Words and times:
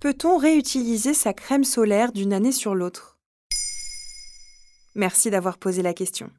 Peut-on 0.00 0.38
réutiliser 0.38 1.12
sa 1.12 1.32
crème 1.32 1.64
solaire 1.64 2.12
d'une 2.12 2.32
année 2.32 2.52
sur 2.52 2.76
l'autre? 2.76 3.18
Merci 4.94 5.28
d'avoir 5.28 5.58
posé 5.58 5.82
la 5.82 5.92
question. 5.92 6.30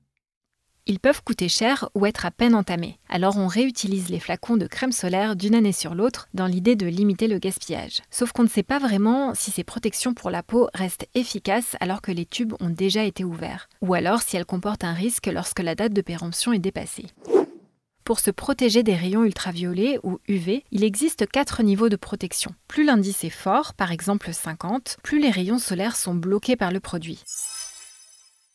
Ils 0.85 1.01
peuvent 1.01 1.21
coûter 1.21 1.49
cher 1.49 1.89
ou 1.93 2.05
être 2.05 2.25
à 2.25 2.31
peine 2.31 2.55
entamés. 2.55 2.99
Alors 3.09 3.35
on 3.37 3.47
réutilise 3.47 4.07
les 4.07 4.21
flacons 4.21 4.55
de 4.55 4.65
crème 4.65 4.93
solaire 4.93 5.35
d'une 5.35 5.55
année 5.55 5.73
sur 5.73 5.93
l'autre 5.93 6.29
dans 6.33 6.47
l'idée 6.47 6.77
de 6.77 6.85
limiter 6.85 7.27
le 7.27 7.37
gaspillage. 7.37 7.99
Sauf 8.09 8.31
qu'on 8.31 8.43
ne 8.43 8.47
sait 8.47 8.63
pas 8.63 8.79
vraiment 8.79 9.35
si 9.35 9.51
ces 9.51 9.65
protections 9.65 10.13
pour 10.13 10.29
la 10.29 10.41
peau 10.41 10.69
restent 10.73 11.09
efficaces 11.13 11.75
alors 11.81 12.01
que 12.01 12.13
les 12.13 12.25
tubes 12.25 12.53
ont 12.61 12.69
déjà 12.69 13.03
été 13.03 13.25
ouverts, 13.25 13.67
ou 13.81 13.93
alors 13.93 14.21
si 14.21 14.37
elles 14.37 14.45
comportent 14.45 14.85
un 14.85 14.93
risque 14.93 15.27
lorsque 15.27 15.59
la 15.59 15.75
date 15.75 15.91
de 15.91 16.01
péremption 16.01 16.53
est 16.53 16.59
dépassée. 16.59 17.07
Pour 18.09 18.21
se 18.21 18.31
protéger 18.31 18.81
des 18.81 18.95
rayons 18.95 19.23
ultraviolets 19.23 19.99
ou 20.01 20.17
UV, 20.27 20.63
il 20.71 20.83
existe 20.83 21.27
quatre 21.27 21.61
niveaux 21.61 21.89
de 21.89 21.95
protection. 21.95 22.55
Plus 22.67 22.83
l'indice 22.83 23.23
est 23.23 23.29
fort, 23.29 23.75
par 23.75 23.91
exemple 23.91 24.33
50, 24.33 24.97
plus 25.03 25.19
les 25.19 25.29
rayons 25.29 25.59
solaires 25.59 25.95
sont 25.95 26.15
bloqués 26.15 26.55
par 26.55 26.71
le 26.71 26.79
produit. 26.79 27.23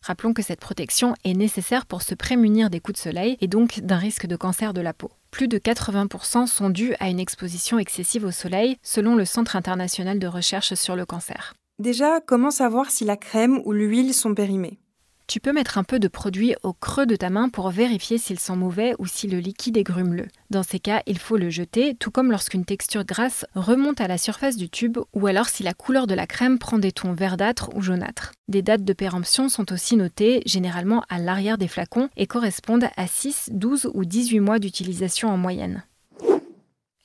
Rappelons 0.03 0.33
que 0.33 0.43
cette 0.43 0.59
protection 0.59 1.15
est 1.23 1.35
nécessaire 1.35 1.87
pour 1.87 2.03
se 2.03 2.17
prémunir 2.17 2.69
des 2.69 2.81
coups 2.81 2.99
de 2.99 3.03
soleil 3.05 3.37
et 3.41 3.47
donc 3.47 3.79
d'un 3.79 3.97
risque 3.97 4.27
de 4.27 4.35
cancer 4.35 4.75
de 4.75 4.81
la 4.81 4.93
peau. 4.93 5.13
Plus 5.31 5.47
de 5.47 5.59
80% 5.59 6.49
sont 6.49 6.69
dus 6.69 6.97
à 6.99 7.09
une 7.09 7.21
exposition 7.21 7.79
excessive 7.79 8.25
au 8.25 8.33
soleil, 8.33 8.77
selon 8.83 9.15
le 9.15 9.25
Centre 9.25 9.55
international 9.55 10.19
de 10.19 10.27
recherche 10.27 10.75
sur 10.75 10.97
le 10.97 11.07
cancer. 11.07 11.55
Déjà, 11.79 12.19
comment 12.21 12.51
savoir 12.51 12.91
si 12.91 13.05
la 13.05 13.17
crème 13.17 13.61
ou 13.65 13.71
l'huile 13.71 14.15
sont 14.15 14.35
périmées? 14.35 14.81
Tu 15.27 15.41
peux 15.41 15.53
mettre 15.53 15.79
un 15.79 15.85
peu 15.85 15.99
de 15.99 16.09
produit 16.09 16.55
au 16.63 16.73
creux 16.73 17.07
de 17.07 17.17
ta 17.17 17.31
main 17.31 17.49
pour 17.49 17.71
vérifier 17.71 18.19
s'ils 18.19 18.41
sont 18.41 18.57
mauvais 18.57 18.95
ou 18.99 19.07
si 19.07 19.27
le 19.27 19.39
liquide 19.39 19.77
est 19.77 19.83
grumeleux. 19.83 20.29
Dans 20.51 20.63
ces 20.63 20.79
cas, 20.79 21.03
il 21.07 21.19
faut 21.19 21.37
le 21.37 21.51
jeter, 21.51 21.95
tout 21.95 22.11
comme 22.11 22.31
lorsqu'une 22.31 22.65
texture 22.65 23.05
grasse 23.05 23.47
remonte 23.55 24.01
à 24.01 24.09
la 24.09 24.19
surface 24.19 24.57
du 24.57 24.69
tube 24.69 24.99
ou 25.13 25.27
alors 25.27 25.49
si 25.49 25.63
la 25.63 25.75
couleur 25.75 26.07
de 26.07 26.15
la 26.15 26.27
crème 26.27 26.59
prend 26.59 26.79
des 26.79 26.93
tons 26.93 27.13
verdâtres 27.13 27.71
ou 27.75 27.83
jaunâtres. 27.83 28.33
Des 28.49 28.63
dates 28.63 28.85
de 28.85 28.93
péremption 28.93 29.49
sont 29.49 29.73
aussi 29.73 29.97
notées, 29.97 30.43
généralement 30.45 31.03
à 31.09 31.19
l'arrière 31.19 31.59
des 31.59 31.69
flacons, 31.69 32.11
et 32.17 32.27
correspondent 32.27 32.89
à 32.97 33.07
6, 33.07 33.51
12 33.53 33.91
ou 33.95 34.05
18 34.05 34.41
mois 34.41 34.59
d'utilisation 34.59 35.31
en 35.31 35.39
moyenne. 35.39 35.85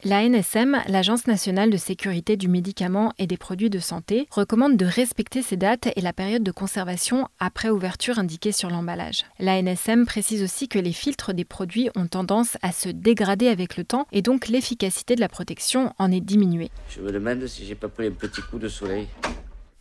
L'ANSM, 0.05 0.81
l'Agence 0.87 1.27
nationale 1.27 1.69
de 1.69 1.75
sécurité 1.75 2.37
du 2.37 2.47
médicament 2.47 3.11
et 3.19 3.27
des 3.27 3.35
produits 3.35 3.69
de 3.69 3.79
santé, 3.79 4.27
recommande 4.31 4.77
de 4.77 4.85
respecter 4.85 5.41
ces 5.41 5.57
dates 5.57 5.89
et 5.93 5.99
la 5.99 6.13
période 6.13 6.41
de 6.41 6.53
conservation 6.53 7.27
après 7.37 7.69
ouverture 7.69 8.17
indiquée 8.17 8.53
sur 8.53 8.69
l'emballage. 8.69 9.25
L'ANSM 9.39 10.05
précise 10.05 10.41
aussi 10.41 10.69
que 10.69 10.79
les 10.79 10.93
filtres 10.93 11.33
des 11.33 11.43
produits 11.43 11.89
ont 11.97 12.07
tendance 12.07 12.57
à 12.61 12.71
se 12.71 12.87
dégrader 12.87 13.49
avec 13.49 13.75
le 13.75 13.83
temps 13.83 14.07
et 14.13 14.21
donc 14.21 14.47
l'efficacité 14.47 15.15
de 15.15 15.19
la 15.19 15.27
protection 15.27 15.93
en 15.97 16.13
est 16.13 16.21
diminuée. 16.21 16.71
Je 16.89 17.01
me 17.01 17.11
demande 17.11 17.45
si 17.47 17.65
j'ai 17.65 17.75
pas 17.75 17.89
pris 17.89 18.07
un 18.07 18.11
petit 18.11 18.41
coup 18.41 18.57
de 18.57 18.69
soleil. 18.69 19.05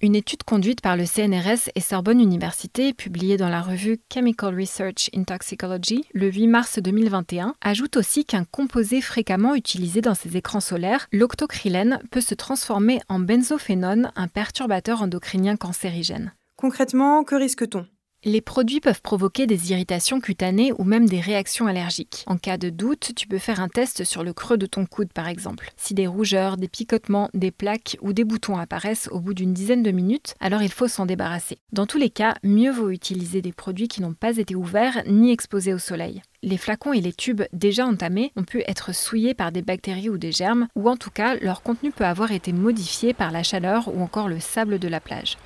Une 0.00 0.14
étude 0.14 0.44
conduite 0.44 0.80
par 0.80 0.96
le 0.96 1.04
CNRS 1.04 1.70
et 1.74 1.80
Sorbonne 1.80 2.20
Université, 2.20 2.94
publiée 2.94 3.36
dans 3.36 3.48
la 3.48 3.60
revue 3.60 3.98
Chemical 4.14 4.54
Research 4.54 5.10
in 5.12 5.24
Toxicology 5.24 6.04
le 6.14 6.30
8 6.30 6.46
mars 6.46 6.78
2021, 6.78 7.56
ajoute 7.60 7.96
aussi 7.96 8.24
qu'un 8.24 8.44
composé 8.44 9.00
fréquemment 9.00 9.56
utilisé 9.56 10.00
dans 10.00 10.14
ces 10.14 10.36
écrans 10.36 10.60
solaires, 10.60 11.08
l'octocrylène, 11.10 11.98
peut 12.12 12.20
se 12.20 12.36
transformer 12.36 13.00
en 13.08 13.18
benzophénone, 13.18 14.12
un 14.14 14.28
perturbateur 14.28 15.02
endocrinien 15.02 15.56
cancérigène. 15.56 16.32
Concrètement, 16.54 17.24
que 17.24 17.34
risque-t-on? 17.34 17.84
Les 18.24 18.40
produits 18.40 18.80
peuvent 18.80 19.00
provoquer 19.00 19.46
des 19.46 19.70
irritations 19.70 20.20
cutanées 20.20 20.72
ou 20.76 20.84
même 20.84 21.08
des 21.08 21.20
réactions 21.20 21.68
allergiques. 21.68 22.24
En 22.26 22.36
cas 22.36 22.58
de 22.58 22.68
doute, 22.68 23.12
tu 23.14 23.28
peux 23.28 23.38
faire 23.38 23.60
un 23.60 23.68
test 23.68 24.04
sur 24.04 24.24
le 24.24 24.32
creux 24.32 24.58
de 24.58 24.66
ton 24.66 24.86
coude 24.86 25.12
par 25.12 25.28
exemple. 25.28 25.70
Si 25.76 25.94
des 25.94 26.08
rougeurs, 26.08 26.56
des 26.56 26.68
picotements, 26.68 27.30
des 27.32 27.52
plaques 27.52 27.96
ou 28.02 28.12
des 28.12 28.24
boutons 28.24 28.58
apparaissent 28.58 29.08
au 29.12 29.20
bout 29.20 29.34
d'une 29.34 29.54
dizaine 29.54 29.84
de 29.84 29.92
minutes, 29.92 30.34
alors 30.40 30.62
il 30.62 30.72
faut 30.72 30.88
s'en 30.88 31.06
débarrasser. 31.06 31.58
Dans 31.72 31.86
tous 31.86 31.98
les 31.98 32.10
cas, 32.10 32.34
mieux 32.42 32.72
vaut 32.72 32.90
utiliser 32.90 33.40
des 33.40 33.52
produits 33.52 33.88
qui 33.88 34.02
n'ont 34.02 34.14
pas 34.14 34.36
été 34.36 34.56
ouverts 34.56 35.02
ni 35.06 35.30
exposés 35.30 35.72
au 35.72 35.78
soleil. 35.78 36.20
Les 36.42 36.58
flacons 36.58 36.92
et 36.92 37.00
les 37.00 37.12
tubes 37.12 37.42
déjà 37.52 37.86
entamés 37.86 38.32
ont 38.36 38.44
pu 38.44 38.62
être 38.66 38.94
souillés 38.94 39.34
par 39.34 39.52
des 39.52 39.62
bactéries 39.62 40.10
ou 40.10 40.18
des 40.18 40.32
germes, 40.32 40.68
ou 40.74 40.88
en 40.88 40.96
tout 40.96 41.10
cas 41.10 41.36
leur 41.36 41.62
contenu 41.62 41.92
peut 41.92 42.04
avoir 42.04 42.32
été 42.32 42.52
modifié 42.52 43.12
par 43.12 43.30
la 43.30 43.42
chaleur 43.42 43.88
ou 43.88 44.02
encore 44.02 44.28
le 44.28 44.40
sable 44.40 44.78
de 44.78 44.88
la 44.88 45.00
plage. 45.00 45.36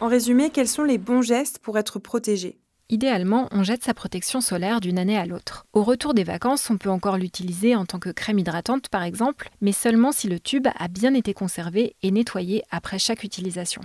En 0.00 0.08
résumé, 0.08 0.50
quels 0.50 0.68
sont 0.68 0.82
les 0.82 0.98
bons 0.98 1.22
gestes 1.22 1.60
pour 1.60 1.78
être 1.78 1.98
protégé? 1.98 2.58
Idéalement, 2.90 3.48
on 3.52 3.62
jette 3.62 3.84
sa 3.84 3.94
protection 3.94 4.40
solaire 4.40 4.80
d'une 4.80 4.98
année 4.98 5.16
à 5.16 5.24
l'autre. 5.24 5.64
Au 5.72 5.82
retour 5.82 6.14
des 6.14 6.24
vacances, 6.24 6.68
on 6.68 6.76
peut 6.76 6.90
encore 6.90 7.16
l'utiliser 7.16 7.76
en 7.76 7.86
tant 7.86 7.98
que 7.98 8.10
crème 8.10 8.38
hydratante 8.38 8.88
par 8.88 9.04
exemple, 9.04 9.50
mais 9.60 9.72
seulement 9.72 10.12
si 10.12 10.28
le 10.28 10.40
tube 10.40 10.66
a 10.78 10.88
bien 10.88 11.14
été 11.14 11.32
conservé 11.32 11.96
et 12.02 12.10
nettoyé 12.10 12.62
après 12.70 12.98
chaque 12.98 13.24
utilisation. 13.24 13.80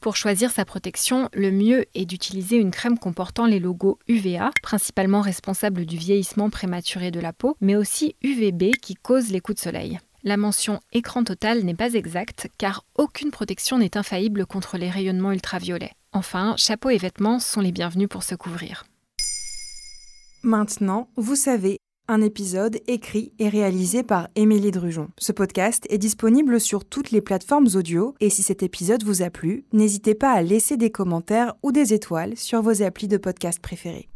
Pour 0.00 0.16
choisir 0.16 0.50
sa 0.50 0.64
protection, 0.64 1.28
le 1.32 1.50
mieux 1.50 1.84
est 1.94 2.04
d'utiliser 2.04 2.56
une 2.56 2.72
crème 2.72 2.98
comportant 2.98 3.46
les 3.46 3.60
logos 3.60 3.98
UVA, 4.08 4.50
principalement 4.62 5.20
responsables 5.20 5.86
du 5.86 5.96
vieillissement 5.96 6.50
prématuré 6.50 7.10
de 7.10 7.20
la 7.20 7.32
peau, 7.32 7.56
mais 7.60 7.76
aussi 7.76 8.16
UVB 8.22 8.72
qui 8.82 8.94
cause 8.94 9.30
les 9.30 9.40
coups 9.40 9.56
de 9.56 9.62
soleil. 9.62 9.98
La 10.26 10.38
mention 10.38 10.80
écran 10.94 11.22
total 11.22 11.64
n'est 11.64 11.74
pas 11.74 11.92
exacte 11.92 12.48
car 12.56 12.86
aucune 12.96 13.30
protection 13.30 13.76
n'est 13.76 13.98
infaillible 13.98 14.46
contre 14.46 14.78
les 14.78 14.88
rayonnements 14.88 15.32
ultraviolets. 15.32 15.92
Enfin, 16.14 16.54
chapeau 16.56 16.88
et 16.88 16.96
vêtements 16.96 17.38
sont 17.38 17.60
les 17.60 17.72
bienvenus 17.72 18.08
pour 18.08 18.22
se 18.22 18.34
couvrir. 18.34 18.84
Maintenant, 20.42 21.10
vous 21.16 21.36
savez, 21.36 21.76
un 22.08 22.22
épisode 22.22 22.80
écrit 22.86 23.34
et 23.38 23.50
réalisé 23.50 24.02
par 24.02 24.28
Émilie 24.34 24.70
Drujon. 24.70 25.10
Ce 25.18 25.32
podcast 25.32 25.86
est 25.90 25.98
disponible 25.98 26.58
sur 26.58 26.86
toutes 26.86 27.10
les 27.10 27.20
plateformes 27.20 27.68
audio 27.74 28.14
et 28.20 28.30
si 28.30 28.42
cet 28.42 28.62
épisode 28.62 29.04
vous 29.04 29.20
a 29.20 29.28
plu, 29.28 29.66
n'hésitez 29.74 30.14
pas 30.14 30.32
à 30.32 30.40
laisser 30.40 30.78
des 30.78 30.90
commentaires 30.90 31.54
ou 31.62 31.70
des 31.70 31.92
étoiles 31.92 32.38
sur 32.38 32.62
vos 32.62 32.82
applis 32.82 33.08
de 33.08 33.18
podcast 33.18 33.60
préférés. 33.60 34.08